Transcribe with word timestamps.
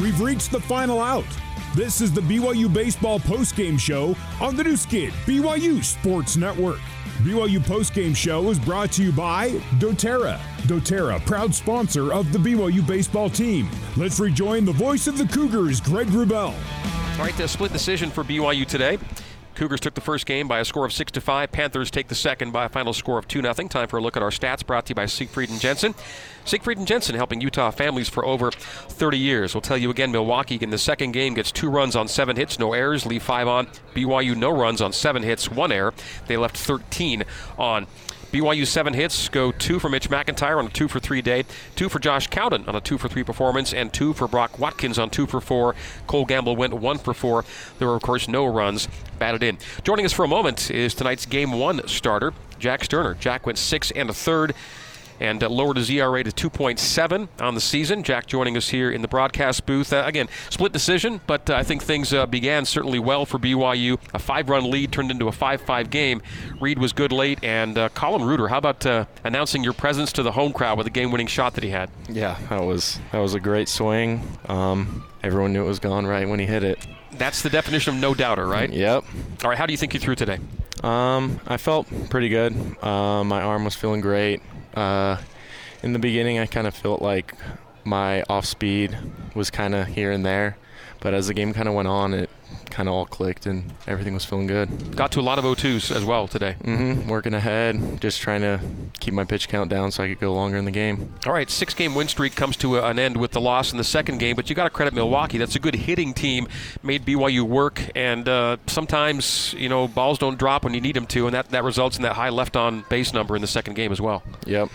We've 0.00 0.18
reached 0.22 0.50
the 0.50 0.60
final 0.60 1.00
out. 1.00 1.26
This 1.74 2.00
is 2.00 2.12
the 2.12 2.22
BYU 2.22 2.72
Baseball 2.72 3.20
postgame 3.20 3.78
show 3.78 4.16
on 4.40 4.56
the 4.56 4.64
Nu 4.64 4.74
Skin, 4.74 5.10
BYU 5.26 5.84
Sports 5.84 6.34
Network. 6.34 6.78
BYU 7.18 7.58
postgame 7.58 8.16
show 8.16 8.48
is 8.48 8.58
brought 8.58 8.90
to 8.92 9.02
you 9.02 9.12
by 9.12 9.50
doTERRA. 9.78 10.38
doTERRA, 10.62 11.24
proud 11.26 11.54
sponsor 11.54 12.10
of 12.10 12.32
the 12.32 12.38
BYU 12.38 12.86
baseball 12.86 13.28
team. 13.28 13.68
Let's 13.98 14.18
rejoin 14.18 14.64
the 14.64 14.72
voice 14.72 15.06
of 15.06 15.18
the 15.18 15.26
Cougars, 15.26 15.78
Greg 15.78 16.06
Wrubell. 16.06 16.54
All 17.18 17.24
right, 17.24 17.36
the 17.36 17.46
split 17.46 17.72
decision 17.72 18.10
for 18.10 18.24
BYU 18.24 18.66
today. 18.66 18.96
Cougars 19.62 19.78
took 19.78 19.94
the 19.94 20.00
first 20.00 20.26
game 20.26 20.48
by 20.48 20.58
a 20.58 20.64
score 20.64 20.84
of 20.84 20.92
6 20.92 21.12
to 21.12 21.20
5. 21.20 21.52
Panthers 21.52 21.88
take 21.88 22.08
the 22.08 22.16
second 22.16 22.50
by 22.50 22.64
a 22.64 22.68
final 22.68 22.92
score 22.92 23.16
of 23.16 23.28
2 23.28 23.42
0. 23.42 23.54
Time 23.68 23.86
for 23.86 23.98
a 23.98 24.00
look 24.00 24.16
at 24.16 24.22
our 24.24 24.30
stats 24.30 24.66
brought 24.66 24.86
to 24.86 24.90
you 24.90 24.96
by 24.96 25.06
Siegfried 25.06 25.50
and 25.50 25.60
Jensen. 25.60 25.94
Siegfried 26.44 26.78
and 26.78 26.86
Jensen 26.88 27.14
helping 27.14 27.40
Utah 27.40 27.70
families 27.70 28.08
for 28.08 28.24
over 28.24 28.50
30 28.50 29.18
years. 29.18 29.54
We'll 29.54 29.60
tell 29.60 29.78
you 29.78 29.88
again 29.88 30.10
Milwaukee 30.10 30.58
in 30.60 30.70
the 30.70 30.78
second 30.78 31.12
game 31.12 31.34
gets 31.34 31.52
two 31.52 31.70
runs 31.70 31.94
on 31.94 32.08
seven 32.08 32.34
hits, 32.34 32.58
no 32.58 32.72
errors, 32.72 33.06
leave 33.06 33.22
five 33.22 33.46
on. 33.46 33.68
BYU 33.94 34.36
no 34.36 34.50
runs 34.50 34.80
on 34.80 34.92
seven 34.92 35.22
hits, 35.22 35.48
one 35.48 35.70
error. 35.70 35.94
They 36.26 36.36
left 36.36 36.56
13 36.56 37.22
on. 37.56 37.86
BYU 38.32 38.66
seven 38.66 38.94
hits 38.94 39.28
go 39.28 39.52
two 39.52 39.78
for 39.78 39.90
Mitch 39.90 40.08
McIntyre 40.08 40.56
on 40.56 40.64
a 40.64 40.70
two 40.70 40.88
for 40.88 40.98
three 40.98 41.20
day, 41.20 41.44
two 41.76 41.90
for 41.90 41.98
Josh 41.98 42.28
Cowden 42.28 42.66
on 42.66 42.74
a 42.74 42.80
two 42.80 42.96
for 42.96 43.06
three 43.06 43.22
performance, 43.22 43.74
and 43.74 43.92
two 43.92 44.14
for 44.14 44.26
Brock 44.26 44.58
Watkins 44.58 44.98
on 44.98 45.10
two 45.10 45.26
for 45.26 45.38
four. 45.38 45.74
Cole 46.06 46.24
Gamble 46.24 46.56
went 46.56 46.72
one 46.72 46.96
for 46.96 47.12
four. 47.12 47.44
There 47.78 47.88
were, 47.88 47.94
of 47.94 48.00
course, 48.00 48.28
no 48.28 48.46
runs 48.46 48.88
batted 49.18 49.42
in. 49.42 49.58
Joining 49.84 50.06
us 50.06 50.14
for 50.14 50.24
a 50.24 50.28
moment 50.28 50.70
is 50.70 50.94
tonight's 50.94 51.26
game 51.26 51.52
one 51.52 51.86
starter, 51.86 52.32
Jack 52.58 52.84
Sterner. 52.84 53.14
Jack 53.20 53.44
went 53.44 53.58
six 53.58 53.90
and 53.90 54.08
a 54.08 54.14
third 54.14 54.54
and 55.22 55.42
uh, 55.44 55.48
lowered 55.48 55.76
his 55.76 55.88
ERA 55.88 56.24
to 56.24 56.50
2.7 56.50 57.28
on 57.40 57.54
the 57.54 57.60
season. 57.60 58.02
Jack 58.02 58.26
joining 58.26 58.56
us 58.56 58.68
here 58.70 58.90
in 58.90 59.02
the 59.02 59.08
broadcast 59.08 59.64
booth. 59.64 59.92
Uh, 59.92 60.02
again, 60.04 60.28
split 60.50 60.72
decision, 60.72 61.20
but 61.28 61.48
uh, 61.48 61.54
I 61.54 61.62
think 61.62 61.82
things 61.82 62.12
uh, 62.12 62.26
began 62.26 62.64
certainly 62.64 62.98
well 62.98 63.24
for 63.24 63.38
BYU. 63.38 64.00
A 64.12 64.18
five 64.18 64.48
run 64.48 64.68
lead 64.68 64.90
turned 64.90 65.12
into 65.12 65.28
a 65.28 65.32
5 65.32 65.62
5 65.62 65.90
game. 65.90 66.22
Reed 66.60 66.78
was 66.78 66.92
good 66.92 67.12
late, 67.12 67.38
and 67.44 67.78
uh, 67.78 67.88
Colin 67.90 68.24
Reuter, 68.24 68.48
how 68.48 68.58
about 68.58 68.84
uh, 68.84 69.04
announcing 69.22 69.62
your 69.62 69.72
presence 69.72 70.10
to 70.12 70.24
the 70.24 70.32
home 70.32 70.52
crowd 70.52 70.76
with 70.76 70.88
a 70.88 70.90
game 70.90 71.12
winning 71.12 71.28
shot 71.28 71.54
that 71.54 71.62
he 71.62 71.70
had? 71.70 71.88
Yeah, 72.08 72.36
that 72.50 72.64
was, 72.64 72.98
that 73.12 73.18
was 73.18 73.34
a 73.34 73.40
great 73.40 73.68
swing. 73.68 74.26
Um, 74.48 75.04
everyone 75.22 75.52
knew 75.52 75.64
it 75.64 75.68
was 75.68 75.78
gone 75.78 76.04
right 76.04 76.28
when 76.28 76.40
he 76.40 76.46
hit 76.46 76.64
it. 76.64 76.84
That's 77.12 77.42
the 77.42 77.50
definition 77.50 77.94
of 77.94 78.00
no 78.00 78.14
doubter, 78.14 78.46
right? 78.46 78.70
Yep. 78.70 79.04
All 79.44 79.50
right, 79.50 79.58
how 79.58 79.66
do 79.66 79.72
you 79.72 79.76
think 79.76 79.94
you 79.94 80.00
threw 80.00 80.16
today? 80.16 80.38
Um, 80.82 81.38
I 81.46 81.58
felt 81.58 81.86
pretty 82.10 82.28
good. 82.28 82.56
Uh, 82.82 83.22
my 83.22 83.40
arm 83.40 83.64
was 83.64 83.76
feeling 83.76 84.00
great. 84.00 84.42
Uh, 84.74 85.18
in 85.82 85.92
the 85.92 85.98
beginning, 85.98 86.38
I 86.38 86.46
kind 86.46 86.66
of 86.66 86.74
felt 86.74 87.02
like 87.02 87.34
my 87.84 88.22
off 88.28 88.44
speed 88.46 88.96
was 89.34 89.50
kind 89.50 89.74
of 89.74 89.88
here 89.88 90.10
and 90.12 90.24
there, 90.24 90.56
but 91.02 91.14
as 91.14 91.26
the 91.26 91.34
game 91.34 91.52
kind 91.52 91.68
of 91.68 91.74
went 91.74 91.88
on, 91.88 92.14
it 92.14 92.30
kind 92.70 92.88
of 92.88 92.94
all 92.94 93.06
clicked 93.06 93.46
and 93.46 93.72
everything 93.86 94.14
was 94.14 94.24
feeling 94.24 94.46
good. 94.46 94.96
Got 94.96 95.12
to 95.12 95.20
a 95.20 95.22
lot 95.22 95.38
of 95.38 95.44
O2s 95.44 95.94
as 95.94 96.04
well 96.04 96.28
today. 96.28 96.56
Mm-hmm. 96.62 97.08
Working 97.08 97.34
ahead, 97.34 98.00
just 98.00 98.20
trying 98.20 98.40
to 98.42 98.60
keep 99.00 99.12
my 99.12 99.24
pitch 99.24 99.48
count 99.48 99.68
down 99.68 99.90
so 99.90 100.04
I 100.04 100.08
could 100.08 100.20
go 100.20 100.32
longer 100.32 100.56
in 100.56 100.64
the 100.64 100.70
game. 100.70 101.12
All 101.26 101.32
right, 101.32 101.50
six 101.50 101.74
game 101.74 101.94
win 101.94 102.08
streak 102.08 102.34
comes 102.34 102.56
to 102.58 102.78
an 102.78 102.98
end 102.98 103.16
with 103.16 103.32
the 103.32 103.40
loss 103.40 103.72
in 103.72 103.78
the 103.78 103.84
second 103.84 104.18
game, 104.18 104.36
but 104.36 104.48
you 104.48 104.56
got 104.56 104.64
to 104.64 104.70
credit 104.70 104.94
Milwaukee. 104.94 105.38
That's 105.38 105.56
a 105.56 105.58
good 105.60 105.74
hitting 105.74 106.14
team, 106.14 106.46
made 106.82 107.04
BYU 107.04 107.42
work, 107.42 107.82
and 107.94 108.28
uh, 108.28 108.56
sometimes 108.66 109.54
you 109.58 109.68
know 109.68 109.88
balls 109.88 110.18
don't 110.18 110.38
drop 110.38 110.64
when 110.64 110.72
you 110.72 110.80
need 110.80 110.96
them 110.96 111.06
to, 111.06 111.26
and 111.26 111.34
that, 111.34 111.50
that 111.50 111.64
results 111.64 111.96
in 111.96 112.02
that 112.02 112.14
high 112.14 112.30
left 112.30 112.56
on 112.56 112.84
base 112.88 113.12
number 113.12 113.34
in 113.34 113.42
the 113.42 113.48
second 113.48 113.74
game 113.74 113.92
as 113.92 114.00
well. 114.00 114.22
Yep, 114.46 114.70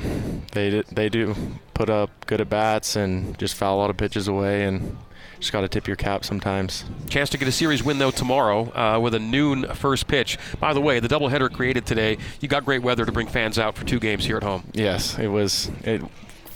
they 0.51 0.83
they 0.91 1.09
do 1.09 1.35
put 1.73 1.89
up 1.89 2.09
good 2.25 2.41
at 2.41 2.49
bats 2.49 2.95
and 2.95 3.37
just 3.37 3.55
foul 3.55 3.77
a 3.77 3.79
lot 3.79 3.89
of 3.89 3.97
pitches 3.97 4.27
away 4.27 4.63
and 4.63 4.97
just 5.39 5.51
got 5.51 5.61
to 5.61 5.67
tip 5.67 5.87
your 5.87 5.95
cap 5.95 6.25
sometimes. 6.25 6.85
Chance 7.09 7.29
to 7.31 7.37
get 7.37 7.47
a 7.47 7.51
series 7.51 7.83
win 7.83 7.99
though 7.99 8.11
tomorrow 8.11 8.71
uh, 8.75 8.99
with 8.99 9.13
a 9.13 9.19
noon 9.19 9.67
first 9.73 10.07
pitch. 10.07 10.37
By 10.59 10.73
the 10.73 10.81
way, 10.81 10.99
the 10.99 11.07
doubleheader 11.07 11.51
created 11.51 11.85
today. 11.85 12.17
You 12.39 12.47
got 12.47 12.65
great 12.65 12.81
weather 12.81 13.05
to 13.05 13.11
bring 13.11 13.27
fans 13.27 13.59
out 13.59 13.75
for 13.75 13.85
two 13.85 13.99
games 13.99 14.25
here 14.25 14.37
at 14.37 14.43
home. 14.43 14.63
Yes, 14.73 15.17
it 15.17 15.27
was. 15.27 15.69
It, 15.83 16.01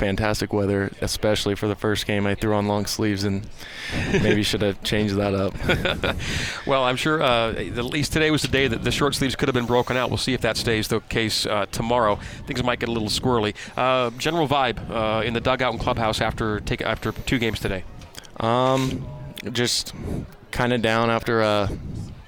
fantastic 0.01 0.51
weather, 0.51 0.91
especially 0.99 1.53
for 1.53 1.67
the 1.67 1.75
first 1.75 2.07
game. 2.07 2.25
I 2.25 2.33
threw 2.33 2.55
on 2.55 2.67
long 2.67 2.87
sleeves 2.87 3.23
and 3.23 3.47
maybe 4.11 4.41
should 4.41 4.63
have 4.63 4.81
changed 4.83 5.13
that 5.17 5.35
up. 5.35 5.53
well, 6.65 6.83
I'm 6.83 6.95
sure 6.95 7.21
uh, 7.21 7.51
at 7.51 7.85
least 7.85 8.11
today 8.11 8.31
was 8.31 8.41
the 8.41 8.47
day 8.47 8.67
that 8.67 8.83
the 8.83 8.89
short 8.89 9.13
sleeves 9.13 9.35
could 9.35 9.47
have 9.47 9.53
been 9.53 9.67
broken 9.67 9.97
out. 9.97 10.09
We'll 10.09 10.17
see 10.17 10.33
if 10.33 10.41
that 10.41 10.57
stays 10.57 10.87
the 10.87 11.01
case 11.01 11.45
uh, 11.45 11.67
tomorrow. 11.71 12.15
Things 12.47 12.63
might 12.63 12.79
get 12.79 12.89
a 12.89 12.91
little 12.91 13.09
squirrely. 13.09 13.53
Uh, 13.77 14.09
general 14.17 14.47
vibe 14.47 14.79
uh, 14.89 15.21
in 15.21 15.35
the 15.35 15.39
dugout 15.39 15.73
and 15.73 15.79
clubhouse 15.79 16.19
after 16.19 16.59
take 16.61 16.81
after 16.81 17.11
two 17.11 17.37
games 17.37 17.59
today. 17.59 17.83
Um, 18.39 19.07
just 19.51 19.93
kind 20.51 20.73
of 20.73 20.81
down 20.81 21.09
after 21.09 21.41
a 21.41 21.69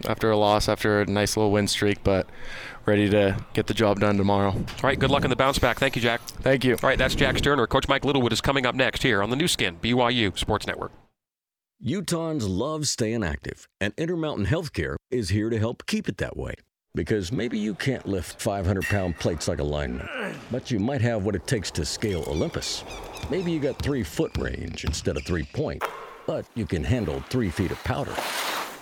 after 0.05 0.31
a 0.31 0.37
loss, 0.37 0.67
after 0.67 1.01
a 1.01 1.05
nice 1.05 1.37
little 1.37 1.51
win 1.51 1.67
streak, 1.67 2.03
but 2.03 2.27
ready 2.85 3.09
to 3.09 3.37
get 3.53 3.67
the 3.67 3.73
job 3.73 3.99
done 3.99 4.17
tomorrow. 4.17 4.51
All 4.51 4.65
right, 4.83 4.99
good 4.99 5.09
luck 5.11 5.23
in 5.23 5.29
the 5.29 5.35
bounce 5.35 5.59
back. 5.59 5.79
Thank 5.79 5.95
you, 5.95 6.01
Jack. 6.01 6.21
Thank 6.21 6.63
you. 6.65 6.73
All 6.73 6.89
right, 6.89 6.97
that's 6.97 7.15
Jack 7.15 7.37
Sterner. 7.37 7.67
Coach 7.67 7.87
Mike 7.87 8.03
Littlewood 8.03 8.33
is 8.33 8.41
coming 8.41 8.65
up 8.65 8.75
next 8.75 9.03
here 9.03 9.23
on 9.23 9.29
the 9.29 9.35
Nu 9.35 9.47
Skin, 9.47 9.77
BYU 9.81 10.37
Sports 10.37 10.67
Network. 10.67 10.91
Utahns 11.85 12.43
love 12.47 12.87
staying 12.87 13.23
active, 13.23 13.67
and 13.81 13.93
Intermountain 13.97 14.45
Healthcare 14.45 14.95
is 15.11 15.29
here 15.29 15.49
to 15.49 15.59
help 15.59 15.85
keep 15.85 16.07
it 16.07 16.17
that 16.17 16.37
way. 16.37 16.55
Because 16.95 17.31
maybe 17.31 17.57
you 17.57 17.73
can't 17.73 18.05
lift 18.05 18.39
500 18.39 18.83
pound 18.83 19.17
plates 19.17 19.47
like 19.47 19.59
a 19.59 19.63
lineman, 19.63 20.07
but 20.51 20.69
you 20.69 20.79
might 20.79 21.01
have 21.01 21.25
what 21.25 21.35
it 21.35 21.47
takes 21.47 21.71
to 21.71 21.85
scale 21.85 22.23
Olympus. 22.27 22.83
Maybe 23.29 23.51
you 23.51 23.59
got 23.59 23.81
three 23.81 24.03
foot 24.03 24.37
range 24.37 24.83
instead 24.83 25.15
of 25.15 25.23
three 25.23 25.43
point, 25.53 25.83
but 26.27 26.45
you 26.55 26.65
can 26.65 26.83
handle 26.83 27.21
three 27.29 27.49
feet 27.49 27.71
of 27.71 27.81
powder. 27.83 28.15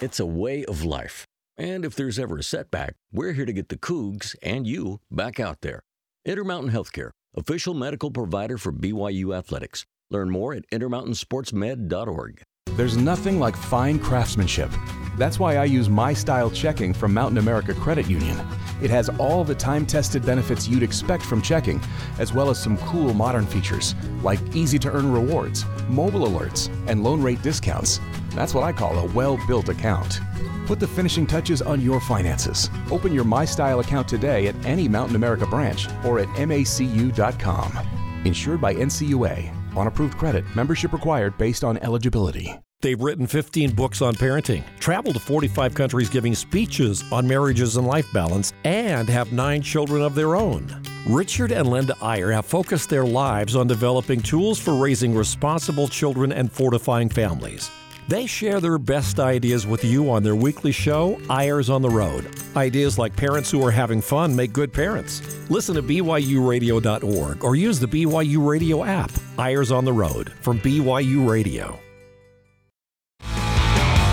It's 0.01 0.19
a 0.19 0.25
way 0.25 0.65
of 0.65 0.83
life. 0.83 1.25
And 1.57 1.85
if 1.85 1.95
there's 1.95 2.17
ever 2.17 2.37
a 2.37 2.43
setback, 2.43 2.95
we're 3.13 3.33
here 3.33 3.45
to 3.45 3.53
get 3.53 3.69
the 3.69 3.77
Cougs 3.77 4.35
and 4.41 4.65
you 4.65 4.99
back 5.11 5.39
out 5.39 5.61
there. 5.61 5.83
Intermountain 6.25 6.71
Healthcare, 6.71 7.11
official 7.35 7.75
medical 7.75 8.09
provider 8.09 8.57
for 8.57 8.71
BYU 8.71 9.35
Athletics. 9.37 9.85
Learn 10.09 10.31
more 10.31 10.53
at 10.55 10.67
intermountainsportsmed.org. 10.71 12.41
There's 12.71 12.97
nothing 12.97 13.39
like 13.39 13.55
fine 13.55 13.99
craftsmanship. 13.99 14.71
That's 15.17 15.39
why 15.39 15.57
I 15.57 15.65
use 15.65 15.87
My 15.87 16.13
Style 16.13 16.49
Checking 16.49 16.93
from 16.93 17.13
Mountain 17.13 17.37
America 17.37 17.75
Credit 17.75 18.07
Union. 18.07 18.37
It 18.81 18.89
has 18.89 19.09
all 19.19 19.43
the 19.43 19.55
time 19.55 19.85
tested 19.85 20.25
benefits 20.25 20.67
you'd 20.67 20.83
expect 20.83 21.23
from 21.23 21.41
checking, 21.41 21.81
as 22.19 22.33
well 22.33 22.49
as 22.49 22.61
some 22.61 22.77
cool 22.79 23.13
modern 23.13 23.45
features 23.45 23.95
like 24.23 24.39
easy 24.55 24.79
to 24.79 24.91
earn 24.91 25.11
rewards, 25.11 25.65
mobile 25.87 26.27
alerts, 26.27 26.69
and 26.87 27.03
loan 27.03 27.21
rate 27.21 27.41
discounts. 27.41 27.99
That's 28.31 28.53
what 28.53 28.63
I 28.63 28.71
call 28.71 28.97
a 28.99 29.05
well 29.13 29.39
built 29.47 29.69
account. 29.69 30.19
Put 30.65 30.79
the 30.79 30.87
finishing 30.87 31.27
touches 31.27 31.61
on 31.61 31.81
your 31.81 31.99
finances. 31.99 32.69
Open 32.89 33.13
your 33.13 33.25
MyStyle 33.25 33.81
account 33.81 34.07
today 34.07 34.47
at 34.47 34.65
any 34.65 34.87
Mountain 34.87 35.15
America 35.15 35.45
branch 35.45 35.87
or 36.05 36.19
at 36.19 36.27
macu.com. 36.29 37.77
Insured 38.25 38.61
by 38.61 38.73
NCUA. 38.75 39.75
On 39.75 39.87
approved 39.87 40.17
credit, 40.17 40.45
membership 40.55 40.93
required 40.93 41.37
based 41.37 41.63
on 41.63 41.77
eligibility. 41.79 42.57
They've 42.81 42.99
written 42.99 43.27
15 43.27 43.71
books 43.71 44.01
on 44.01 44.15
parenting, 44.15 44.63
traveled 44.79 45.15
to 45.15 45.21
45 45.21 45.73
countries 45.75 46.09
giving 46.09 46.33
speeches 46.33 47.03
on 47.11 47.27
marriages 47.27 47.77
and 47.77 47.85
life 47.85 48.11
balance, 48.11 48.53
and 48.63 49.07
have 49.07 49.31
nine 49.31 49.61
children 49.61 50.01
of 50.01 50.15
their 50.15 50.35
own. 50.35 50.81
Richard 51.07 51.51
and 51.51 51.67
Linda 51.69 51.95
Eyre 52.01 52.31
have 52.31 52.45
focused 52.45 52.89
their 52.89 53.05
lives 53.05 53.55
on 53.55 53.67
developing 53.67 54.19
tools 54.21 54.59
for 54.59 54.75
raising 54.75 55.15
responsible 55.15 55.87
children 55.87 56.31
and 56.31 56.51
fortifying 56.51 57.09
families. 57.09 57.69
They 58.07 58.25
share 58.25 58.59
their 58.59 58.77
best 58.77 59.19
ideas 59.19 59.65
with 59.67 59.85
you 59.85 60.11
on 60.11 60.23
their 60.23 60.35
weekly 60.35 60.71
show, 60.71 61.19
Eyres 61.29 61.69
on 61.69 61.81
the 61.81 61.89
Road. 61.89 62.35
Ideas 62.55 62.97
like 62.97 63.15
parents 63.15 63.49
who 63.51 63.63
are 63.65 63.71
having 63.71 64.01
fun 64.01 64.35
make 64.35 64.53
good 64.53 64.73
parents. 64.73 65.21
Listen 65.49 65.75
to 65.75 65.83
BYURadio.org 65.83 67.43
or 67.43 67.55
use 67.55 67.79
the 67.79 67.87
BYU 67.87 68.45
Radio 68.45 68.83
app, 68.83 69.11
Eyres 69.37 69.71
on 69.71 69.85
the 69.85 69.93
Road, 69.93 70.33
from 70.41 70.59
BYU 70.59 71.29
Radio. 71.29 71.79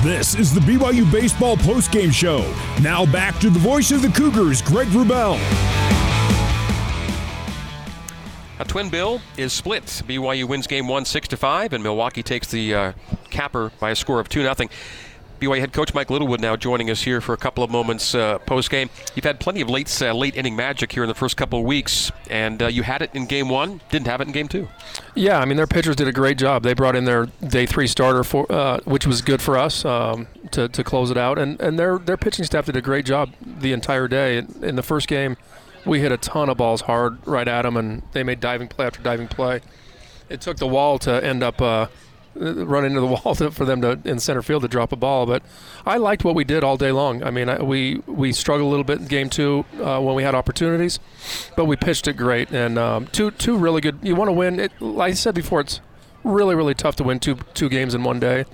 This 0.09 0.35
is 0.35 0.55
the 0.55 0.61
BYU 0.61 1.13
Baseball 1.13 1.59
postgame 1.59 2.11
show. 2.11 2.39
Now 2.81 3.05
back 3.05 3.39
to 3.41 3.51
the 3.51 3.59
voice 3.59 3.91
of 3.91 4.01
the 4.01 4.09
Cougars, 4.09 4.63
Greg 4.63 4.89
Wrubell. 4.89 5.39
A 8.59 8.65
twin 8.65 8.89
bill 8.89 9.21
is 9.37 9.53
split. 9.53 9.83
BYU 9.85 10.49
wins 10.49 10.67
game 10.67 10.89
one, 10.89 11.05
six 11.05 11.29
to 11.29 11.37
five, 11.37 11.75
and 11.75 11.85
Milwaukee 11.85 12.23
takes 12.23 12.51
the 12.51 12.75
uh, 12.75 12.93
capper 13.29 13.71
by 13.81 13.91
a 13.91 13.95
score 13.95 14.19
of 14.19 14.31
two 14.31 14.43
nothing. 14.43 14.71
BYU 15.39 15.61
head 15.61 15.73
coach 15.73 15.95
Mike 15.95 16.11
Littlewood 16.11 16.41
now 16.41 16.57
joining 16.57 16.91
us 16.91 17.03
here 17.03 17.21
for 17.21 17.33
a 17.33 17.37
couple 17.37 17.63
of 17.63 17.71
moments 17.71 18.15
uh, 18.15 18.39
post 18.39 18.71
game. 18.71 18.91
You've 19.15 19.25
had 19.25 19.39
plenty 19.39 19.61
of 19.61 19.71
late 19.71 20.03
uh, 20.03 20.13
late 20.13 20.37
inning 20.37 20.57
magic 20.57 20.93
here 20.93 21.05
in 21.05 21.09
the 21.09 21.15
first 21.15 21.37
couple 21.37 21.61
of 21.61 21.65
weeks, 21.65 22.11
and 22.29 22.63
uh, 22.63 22.67
you 22.67 22.83
had 22.83 23.03
it 23.03 23.11
in 23.15 23.27
game 23.27 23.49
one, 23.49 23.81
didn't 23.91 24.07
have 24.09 24.21
it 24.21 24.27
in 24.27 24.33
game 24.33 24.49
two. 24.49 24.69
Yeah, 25.15 25.39
I 25.39 25.45
mean 25.45 25.57
their 25.57 25.67
pitchers 25.67 25.97
did 25.97 26.09
a 26.09 26.13
great 26.13 26.39
job. 26.39 26.63
They 26.63 26.75
brought 26.75 26.97
in 26.97 27.05
their 27.05 27.27
day 27.47 27.67
three 27.67 27.87
starter 27.87 28.25
for, 28.25 28.51
uh, 28.51 28.81
which 28.85 29.07
was 29.07 29.23
good 29.23 29.41
for 29.41 29.57
us 29.57 29.85
um, 29.85 30.27
to, 30.51 30.69
to 30.69 30.83
close 30.83 31.11
it 31.11 31.17
out, 31.17 31.39
and 31.39 31.61
and 31.61 31.79
their 31.79 31.99
their 31.99 32.17
pitching 32.17 32.45
staff 32.45 32.67
did 32.67 32.77
a 32.77 32.83
great 32.83 33.05
job 33.05 33.33
the 33.41 33.73
entire 33.73 34.09
day. 34.09 34.39
In, 34.39 34.65
in 34.65 34.77
the 34.77 34.83
first 34.83 35.07
game, 35.07 35.37
we 35.85 36.01
hit 36.01 36.13
a 36.13 36.17
ton 36.17 36.49
of 36.49 36.57
balls 36.57 36.83
hard 36.83 37.25
right 37.27 37.47
at 37.47 37.63
them, 37.63 37.77
and 37.77 38.03
they 38.13 38.23
made 38.23 38.41
diving 38.41 38.69
play 38.69 38.87
after 38.87 39.03
diving 39.03 39.29
play. 39.29 39.61
It 40.29 40.41
took 40.41 40.59
the 40.59 40.67
wall 40.67 40.99
to 41.01 41.25
end 41.25 41.43
up 41.43 41.63
uh, 41.63 41.87
run 42.39 42.85
into 42.85 43.01
the 43.01 43.07
wall 43.25 43.35
to, 43.37 43.51
for 43.51 43.65
them 43.65 43.81
to 43.83 43.99
in 44.05 44.19
center 44.19 44.43
field 44.43 44.63
to 44.63 44.69
drop 44.69 44.93
a 44.93 44.97
ball. 44.97 45.27
But 45.27 45.43
I 45.85 45.97
liked 45.97 46.25
what 46.25 46.35
we 46.35 46.45
did 46.45 46.65
all 46.65 46.77
day 46.77 46.93
long. 46.93 47.23
I 47.23 47.31
mean, 47.31 47.49
I, 47.49 47.63
we 47.63 48.03
we 48.07 48.33
struggled 48.33 48.67
a 48.67 48.71
little 48.71 48.85
bit 48.85 49.01
in 49.01 49.07
game 49.07 49.31
two 49.31 49.65
uh, 49.83 50.01
when 50.01 50.15
we 50.15 50.23
had 50.23 50.35
opportunities, 50.35 50.99
but 51.57 51.67
we 51.67 51.77
pitched 51.77 52.09
it 52.09 52.15
great 52.15 52.51
and 52.51 52.79
um, 52.79 53.07
two 53.09 53.31
two 53.31 53.57
really 53.57 53.81
good. 53.81 53.99
You 54.03 54.17
want 54.17 54.29
to 54.29 54.33
win. 54.33 54.61
It, 54.61 54.73
like 54.81 55.13
I 55.13 55.15
said 55.15 55.35
before, 55.35 55.61
it's 55.61 55.81
really 56.25 56.55
really 56.55 56.75
tough 56.75 56.97
to 56.97 57.05
win 57.05 57.21
two 57.21 57.37
two 57.55 57.69
games 57.69 57.95
in 57.95 58.03
one 58.05 58.21
day. 58.21 58.45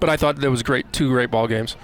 But 0.00 0.10
I 0.10 0.16
thought 0.16 0.42
it 0.42 0.48
was 0.48 0.62
great. 0.62 0.92
Two 0.92 1.08
great 1.08 1.30
ball 1.30 1.46
games. 1.46 1.76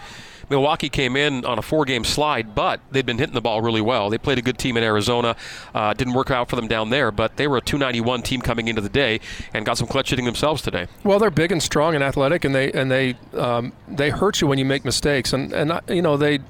Milwaukee 0.50 0.88
came 0.88 1.16
in 1.16 1.44
on 1.44 1.58
a 1.58 1.62
four 1.62 1.84
game 1.84 2.04
slide, 2.04 2.54
but 2.54 2.80
they'd 2.90 3.06
been 3.06 3.18
hitting 3.18 3.34
the 3.34 3.40
ball 3.40 3.62
really 3.62 3.80
well. 3.80 4.10
They 4.10 4.18
played 4.18 4.36
a 4.38 4.42
good 4.42 4.58
team 4.58 4.76
in 4.76 4.82
Arizona. 4.82 5.36
Uh, 5.74 5.94
didn't 5.94 6.14
work 6.14 6.30
out 6.30 6.50
for 6.50 6.56
them 6.56 6.66
down 6.66 6.90
there, 6.90 7.10
but 7.10 7.36
they 7.36 7.46
were 7.46 7.58
a 7.58 7.60
291 7.62 8.22
team 8.22 8.40
coming 8.40 8.68
into 8.68 8.80
the 8.80 8.88
day 8.88 9.20
and 9.54 9.64
got 9.64 9.78
some 9.78 9.86
clutch 9.86 10.10
hitting 10.10 10.24
themselves 10.24 10.60
today. 10.60 10.88
Well, 11.04 11.18
they're 11.18 11.30
big 11.30 11.52
and 11.52 11.62
strong 11.62 11.94
and 11.94 12.02
athletic, 12.02 12.44
and 12.44 12.54
they 12.54 12.72
and 12.72 12.90
they 12.90 13.16
um, 13.34 13.72
they 13.88 14.10
hurt 14.10 14.40
you 14.40 14.48
when 14.48 14.58
you 14.58 14.64
make 14.64 14.84
mistakes. 14.84 15.32
And 15.32 15.52
and 15.52 15.80
you 15.88 16.02
know 16.02 16.16
they 16.16 16.40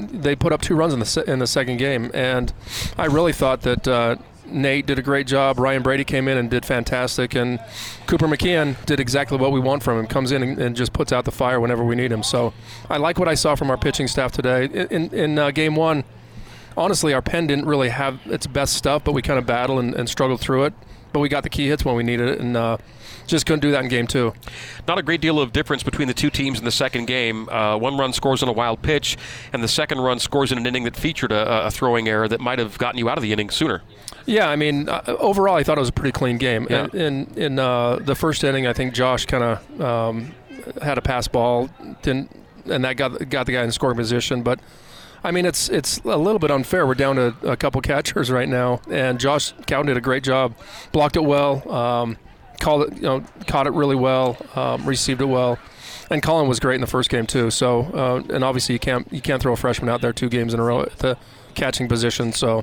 they 0.00 0.34
put 0.34 0.52
up 0.52 0.60
two 0.60 0.74
runs 0.74 0.92
in 0.92 0.98
the 0.98 1.06
se- 1.06 1.24
in 1.28 1.38
the 1.38 1.46
second 1.46 1.76
game, 1.76 2.10
and 2.12 2.52
I 2.98 3.06
really 3.06 3.32
thought 3.32 3.62
that. 3.62 3.86
Uh, 3.86 4.16
Nate 4.46 4.86
did 4.86 4.98
a 4.98 5.02
great 5.02 5.26
job. 5.26 5.58
Ryan 5.58 5.82
Brady 5.82 6.04
came 6.04 6.28
in 6.28 6.38
and 6.38 6.50
did 6.50 6.64
fantastic, 6.64 7.34
and 7.34 7.60
Cooper 8.06 8.26
McKeon 8.26 8.84
did 8.86 9.00
exactly 9.00 9.38
what 9.38 9.52
we 9.52 9.60
want 9.60 9.82
from 9.82 9.98
him. 9.98 10.06
Comes 10.06 10.32
in 10.32 10.42
and, 10.42 10.58
and 10.58 10.76
just 10.76 10.92
puts 10.92 11.12
out 11.12 11.24
the 11.24 11.32
fire 11.32 11.60
whenever 11.60 11.84
we 11.84 11.94
need 11.94 12.12
him. 12.12 12.22
So 12.22 12.52
I 12.88 12.98
like 12.98 13.18
what 13.18 13.28
I 13.28 13.34
saw 13.34 13.54
from 13.54 13.70
our 13.70 13.76
pitching 13.76 14.08
staff 14.08 14.32
today. 14.32 14.66
In 14.90 15.12
in 15.14 15.38
uh, 15.38 15.50
game 15.50 15.76
one, 15.76 16.04
honestly, 16.76 17.12
our 17.12 17.22
pen 17.22 17.46
didn't 17.46 17.66
really 17.66 17.88
have 17.88 18.20
its 18.26 18.46
best 18.46 18.74
stuff, 18.74 19.04
but 19.04 19.12
we 19.12 19.22
kind 19.22 19.38
of 19.38 19.46
battled 19.46 19.80
and, 19.80 19.94
and 19.94 20.08
struggled 20.08 20.40
through 20.40 20.64
it. 20.64 20.74
But 21.14 21.20
we 21.20 21.28
got 21.28 21.44
the 21.44 21.48
key 21.48 21.68
hits 21.68 21.84
when 21.84 21.94
we 21.94 22.02
needed 22.02 22.28
it, 22.28 22.40
and 22.40 22.56
uh, 22.56 22.76
just 23.28 23.46
couldn't 23.46 23.60
do 23.60 23.70
that 23.70 23.84
in 23.84 23.88
game 23.88 24.08
two. 24.08 24.34
Not 24.88 24.98
a 24.98 25.02
great 25.02 25.20
deal 25.20 25.38
of 25.38 25.52
difference 25.52 25.84
between 25.84 26.08
the 26.08 26.12
two 26.12 26.28
teams 26.28 26.58
in 26.58 26.64
the 26.64 26.72
second 26.72 27.06
game. 27.06 27.48
Uh, 27.48 27.76
one 27.78 27.96
run 27.96 28.12
scores 28.12 28.42
on 28.42 28.48
a 28.48 28.52
wild 28.52 28.82
pitch, 28.82 29.16
and 29.52 29.62
the 29.62 29.68
second 29.68 30.00
run 30.00 30.18
scores 30.18 30.50
in 30.50 30.58
an 30.58 30.66
inning 30.66 30.82
that 30.82 30.96
featured 30.96 31.30
a, 31.30 31.66
a 31.66 31.70
throwing 31.70 32.08
error 32.08 32.26
that 32.26 32.40
might 32.40 32.58
have 32.58 32.78
gotten 32.78 32.98
you 32.98 33.08
out 33.08 33.16
of 33.16 33.22
the 33.22 33.32
inning 33.32 33.48
sooner. 33.48 33.82
Yeah, 34.26 34.48
I 34.48 34.56
mean, 34.56 34.88
uh, 34.88 35.02
overall, 35.20 35.54
I 35.54 35.62
thought 35.62 35.78
it 35.78 35.82
was 35.82 35.90
a 35.90 35.92
pretty 35.92 36.10
clean 36.10 36.36
game. 36.36 36.66
Yeah. 36.68 36.88
In 36.92 37.00
in, 37.00 37.38
in 37.38 37.58
uh, 37.60 38.00
the 38.00 38.16
first 38.16 38.42
inning, 38.42 38.66
I 38.66 38.72
think 38.72 38.92
Josh 38.92 39.24
kind 39.24 39.44
of 39.44 39.80
um, 39.80 40.34
had 40.82 40.98
a 40.98 41.02
pass 41.02 41.28
ball, 41.28 41.70
didn't, 42.02 42.36
and 42.66 42.84
that 42.84 42.96
got 42.96 43.28
got 43.30 43.46
the 43.46 43.52
guy 43.52 43.62
in 43.62 43.70
scoring 43.70 43.96
position. 43.96 44.42
But 44.42 44.58
I 45.24 45.30
mean, 45.30 45.46
it's 45.46 45.70
it's 45.70 45.98
a 46.00 46.18
little 46.18 46.38
bit 46.38 46.50
unfair. 46.50 46.86
We're 46.86 46.94
down 46.94 47.16
to 47.16 47.34
a 47.42 47.56
couple 47.56 47.80
catchers 47.80 48.30
right 48.30 48.48
now, 48.48 48.82
and 48.90 49.18
Josh 49.18 49.54
Cowden 49.66 49.86
did 49.86 49.96
a 49.96 50.02
great 50.02 50.22
job, 50.22 50.54
blocked 50.92 51.16
it 51.16 51.24
well, 51.24 51.66
um, 51.72 52.18
called 52.60 52.88
it, 52.92 52.96
you 52.96 53.02
know, 53.02 53.24
caught 53.46 53.66
it 53.66 53.72
really 53.72 53.96
well, 53.96 54.36
um, 54.54 54.86
received 54.86 55.22
it 55.22 55.26
well. 55.26 55.58
And 56.10 56.22
Colin 56.22 56.46
was 56.46 56.60
great 56.60 56.74
in 56.74 56.82
the 56.82 56.86
first 56.86 57.08
game 57.08 57.26
too. 57.26 57.50
So, 57.50 57.84
uh, 57.94 58.34
and 58.34 58.44
obviously 58.44 58.74
you 58.74 58.78
can't 58.78 59.10
you 59.10 59.22
can't 59.22 59.40
throw 59.40 59.54
a 59.54 59.56
freshman 59.56 59.88
out 59.88 60.02
there 60.02 60.12
two 60.12 60.28
games 60.28 60.52
in 60.52 60.60
a 60.60 60.62
row 60.62 60.82
at 60.82 60.98
the 60.98 61.16
catching 61.54 61.88
position. 61.88 62.32
So, 62.32 62.62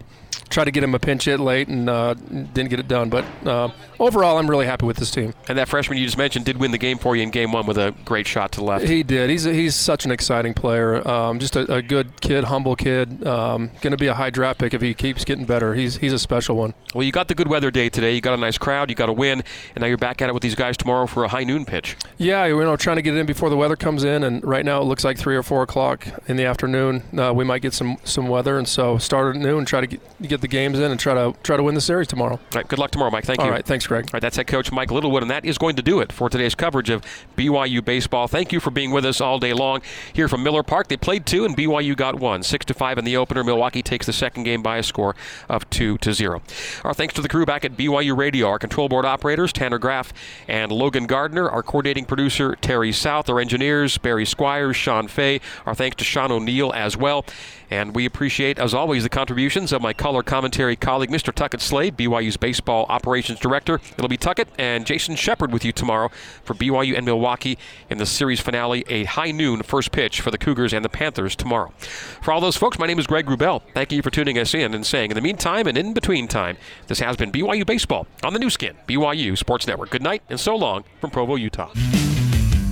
try 0.51 0.63
to 0.65 0.71
get 0.71 0.83
him 0.83 0.93
a 0.93 0.99
pinch 0.99 1.25
hit 1.25 1.39
late 1.39 1.67
and 1.67 1.89
uh, 1.89 2.13
didn't 2.13 2.69
get 2.69 2.79
it 2.79 2.87
done. 2.87 3.09
But 3.09 3.25
uh, 3.45 3.69
overall, 3.99 4.37
I'm 4.37 4.49
really 4.49 4.65
happy 4.65 4.85
with 4.85 4.97
this 4.97 5.09
team. 5.11 5.33
And 5.47 5.57
that 5.57 5.67
freshman 5.67 5.97
you 5.97 6.05
just 6.05 6.17
mentioned 6.17 6.45
did 6.45 6.57
win 6.57 6.71
the 6.71 6.77
game 6.77 6.97
for 6.97 7.15
you 7.15 7.23
in 7.23 7.31
game 7.31 7.51
one 7.51 7.65
with 7.65 7.77
a 7.77 7.95
great 8.05 8.27
shot 8.27 8.51
to 8.53 8.59
the 8.59 8.65
left. 8.65 8.85
He 8.85 9.03
did. 9.03 9.29
He's 9.29 9.43
he's 9.43 9.75
such 9.75 10.05
an 10.05 10.11
exciting 10.11 10.53
player. 10.53 11.07
Um, 11.07 11.39
just 11.39 11.55
a, 11.55 11.73
a 11.73 11.81
good 11.81 12.21
kid, 12.21 12.43
humble 12.45 12.75
kid. 12.75 13.25
Um, 13.25 13.71
Going 13.81 13.91
to 13.91 13.97
be 13.97 14.07
a 14.07 14.13
high 14.13 14.29
draft 14.29 14.59
pick 14.59 14.73
if 14.73 14.81
he 14.81 14.93
keeps 14.93 15.25
getting 15.25 15.45
better. 15.45 15.73
He's 15.73 15.97
he's 15.97 16.13
a 16.13 16.19
special 16.19 16.55
one. 16.55 16.73
Well, 16.93 17.03
you 17.03 17.11
got 17.11 17.27
the 17.29 17.35
good 17.35 17.47
weather 17.47 17.71
day 17.71 17.89
today. 17.89 18.13
You 18.13 18.21
got 18.21 18.33
a 18.33 18.37
nice 18.37 18.57
crowd. 18.57 18.89
You 18.89 18.95
got 18.95 19.09
a 19.09 19.13
win, 19.13 19.43
and 19.75 19.81
now 19.81 19.87
you're 19.87 19.97
back 19.97 20.21
at 20.21 20.29
it 20.29 20.33
with 20.33 20.43
these 20.43 20.55
guys 20.55 20.75
tomorrow 20.77 21.07
for 21.07 21.23
a 21.23 21.27
high 21.29 21.43
noon 21.43 21.65
pitch. 21.65 21.95
Yeah, 22.17 22.45
you 22.45 22.59
know, 22.59 22.75
trying 22.75 22.97
to 22.97 23.01
get 23.01 23.15
it 23.15 23.19
in 23.19 23.25
before 23.25 23.49
the 23.49 23.57
weather 23.57 23.75
comes 23.75 24.03
in, 24.03 24.23
and 24.23 24.43
right 24.43 24.65
now 24.65 24.81
it 24.81 24.85
looks 24.85 25.03
like 25.03 25.17
three 25.17 25.35
or 25.35 25.43
four 25.43 25.63
o'clock 25.63 26.05
in 26.27 26.35
the 26.37 26.45
afternoon. 26.45 27.03
Uh, 27.17 27.33
we 27.33 27.43
might 27.45 27.61
get 27.61 27.73
some 27.73 27.97
some 28.03 28.27
weather, 28.27 28.57
and 28.57 28.67
so 28.67 28.97
start 28.97 29.35
at 29.35 29.41
noon, 29.41 29.59
and 29.59 29.67
try 29.67 29.81
to 29.81 29.87
get, 29.87 30.01
get 30.21 30.40
the 30.41 30.47
games 30.47 30.79
in, 30.79 30.91
and 30.91 30.99
try 30.99 31.13
to 31.13 31.37
try 31.43 31.57
to 31.57 31.63
win 31.63 31.75
the 31.75 31.81
series 31.81 32.07
tomorrow. 32.07 32.33
All 32.33 32.39
right, 32.55 32.67
good 32.67 32.79
luck 32.79 32.91
tomorrow, 32.91 33.11
Mike. 33.11 33.25
Thank 33.25 33.41
you. 33.41 33.49
right, 33.49 33.65
thanks, 33.65 33.87
Greg. 33.87 34.05
All 34.05 34.09
right, 34.13 34.21
that's 34.21 34.37
head 34.37 34.47
coach 34.47 34.71
Mike 34.71 34.91
Littlewood, 34.91 35.21
and 35.21 35.31
that 35.31 35.45
is 35.45 35.57
going 35.57 35.75
to 35.75 35.81
do 35.81 35.99
it 35.99 36.11
for 36.11 36.29
today's 36.29 36.55
coverage 36.55 36.89
of 36.89 37.03
BYU 37.37 37.83
baseball. 37.83 38.27
Thank 38.27 38.51
you 38.51 38.59
for 38.59 38.71
being 38.71 38.91
with 38.91 39.05
us 39.05 39.21
all 39.21 39.39
day 39.39 39.53
long 39.53 39.81
here 40.13 40.27
from 40.27 40.43
Miller 40.43 40.63
Park. 40.63 40.87
They 40.87 40.97
played 40.97 41.25
two, 41.25 41.45
and 41.45 41.55
BYU 41.55 41.95
got 41.95 42.15
one, 42.15 42.43
six 42.43 42.65
to 42.65 42.73
five 42.73 42.97
in 42.97 43.05
the 43.05 43.17
opener. 43.17 43.43
Milwaukee 43.43 43.81
takes 43.81 44.05
the 44.05 44.13
second 44.13 44.43
game 44.43 44.61
by 44.61 44.77
a 44.77 44.83
score 44.83 45.15
of 45.49 45.69
two 45.69 45.97
to 45.99 46.13
zero. 46.13 46.41
Our 46.83 46.93
thanks 46.93 47.13
to 47.15 47.21
the 47.21 47.29
crew 47.29 47.45
back 47.45 47.63
at 47.65 47.77
BYU 47.77 48.17
Radio, 48.17 48.47
our 48.47 48.59
control 48.59 48.89
board 48.89 49.05
operators 49.05 49.53
Tanner 49.53 49.79
Graff 49.79 50.13
and 50.47 50.71
Logan 50.71 51.05
Gardner, 51.07 51.49
our 51.49 51.63
coordinating 51.63 52.05
producer 52.05 52.55
Terry 52.61 52.91
South, 52.91 53.29
our 53.29 53.39
engineers 53.39 53.97
Barry 53.97 54.25
Squires, 54.25 54.75
Sean 54.75 55.07
Fay. 55.07 55.41
Our 55.65 55.75
thanks 55.75 55.97
to 55.97 56.03
Sean 56.03 56.31
O'Neill 56.31 56.71
as 56.73 56.97
well. 56.97 57.25
And 57.69 57.95
we 57.95 58.05
appreciate, 58.05 58.59
as 58.59 58.73
always, 58.73 59.03
the 59.03 59.09
contributions 59.09 59.71
of 59.71 59.81
my 59.81 59.93
color 59.93 60.23
commentary 60.31 60.77
colleague, 60.77 61.09
Mr. 61.09 61.35
Tuckett 61.35 61.59
Slade, 61.59 61.97
BYU's 61.97 62.37
baseball 62.37 62.85
operations 62.87 63.37
director. 63.37 63.81
It'll 63.97 64.07
be 64.07 64.15
Tuckett 64.15 64.47
and 64.57 64.85
Jason 64.85 65.17
Shepard 65.17 65.51
with 65.51 65.65
you 65.65 65.73
tomorrow 65.73 66.09
for 66.45 66.53
BYU 66.53 66.95
and 66.95 67.05
Milwaukee 67.05 67.57
in 67.89 67.97
the 67.97 68.05
series 68.05 68.39
finale, 68.39 68.85
a 68.87 69.03
high 69.03 69.31
noon 69.31 69.61
first 69.61 69.91
pitch 69.91 70.21
for 70.21 70.31
the 70.31 70.37
Cougars 70.37 70.71
and 70.71 70.85
the 70.85 70.89
Panthers 70.89 71.35
tomorrow. 71.35 71.73
For 72.21 72.31
all 72.31 72.39
those 72.39 72.55
folks, 72.55 72.79
my 72.79 72.87
name 72.87 72.97
is 72.97 73.07
Greg 73.07 73.25
Wrubell. 73.25 73.61
Thank 73.73 73.91
you 73.91 74.01
for 74.01 74.09
tuning 74.09 74.39
us 74.39 74.53
in 74.53 74.73
and 74.73 74.85
saying, 74.85 75.11
in 75.11 75.15
the 75.15 75.21
meantime 75.21 75.67
and 75.67 75.77
in 75.77 75.93
between 75.93 76.29
time, 76.29 76.55
this 76.87 77.01
has 77.01 77.17
been 77.17 77.33
BYU 77.33 77.65
Baseball 77.65 78.07
on 78.23 78.31
the 78.31 78.39
Nu 78.39 78.49
Skin, 78.49 78.77
BYU 78.87 79.37
Sports 79.37 79.67
Network. 79.67 79.89
Good 79.89 80.01
night 80.01 80.23
and 80.29 80.39
so 80.39 80.55
long 80.55 80.85
from 81.01 81.09
Provo, 81.09 81.35
Utah. 81.35 81.73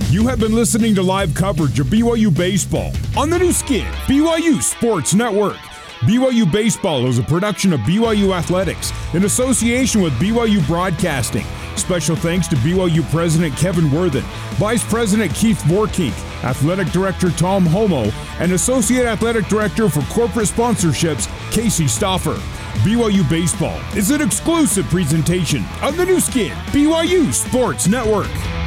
You 0.08 0.26
have 0.28 0.40
been 0.40 0.54
listening 0.54 0.94
to 0.94 1.02
live 1.02 1.34
coverage 1.34 1.78
of 1.78 1.88
BYU 1.88 2.34
Baseball 2.34 2.90
on 3.18 3.28
the 3.28 3.38
Nu 3.38 3.52
Skin, 3.52 3.84
BYU 4.06 4.62
Sports 4.62 5.12
Network. 5.12 5.58
BYU 6.00 6.50
Baseball 6.50 7.06
is 7.08 7.18
a 7.18 7.22
production 7.22 7.74
of 7.74 7.80
BYU 7.80 8.34
Athletics 8.34 8.90
in 9.12 9.24
association 9.24 10.00
with 10.00 10.14
BYU 10.14 10.66
Broadcasting. 10.66 11.44
Special 11.76 12.16
thanks 12.16 12.48
to 12.48 12.56
BYU 12.56 13.08
President 13.10 13.54
Kevin 13.54 13.90
Worthen, 13.90 14.24
Vice 14.54 14.82
President 14.82 15.34
Keith 15.34 15.60
Vorkink, 15.64 16.14
Athletic 16.42 16.88
Director 16.88 17.30
Tom 17.30 17.66
Holmoe, 17.66 18.10
and 18.40 18.52
Associate 18.52 19.04
Athletic 19.04 19.46
Director 19.48 19.90
for 19.90 20.00
Corporate 20.04 20.48
Sponsorships, 20.48 21.28
Casey 21.52 21.84
Stoffer. 21.84 22.38
BYU 22.82 23.28
Baseball 23.28 23.78
is 23.94 24.10
an 24.10 24.22
exclusive 24.22 24.86
presentation 24.86 25.62
of 25.82 25.98
the 25.98 26.06
Nu 26.06 26.18
Skin, 26.18 26.56
BYU 26.68 27.30
Sports 27.30 27.88
Network. 27.88 28.59